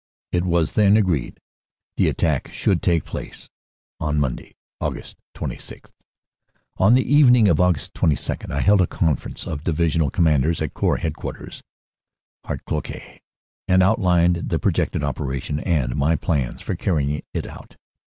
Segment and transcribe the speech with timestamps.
[0.31, 1.39] It was then agreed
[1.95, 3.49] the attack should take place
[3.99, 5.13] on Monday, Aug.
[5.35, 5.91] 26.
[6.77, 7.93] "On the evening of Aug.
[7.93, 11.61] 22 I held a conference of Divi sional Commanders at Corps Headquarters
[12.47, 13.19] (Hautecloque)
[13.67, 17.75] and outlined the projected operation and my plans for carrying it out.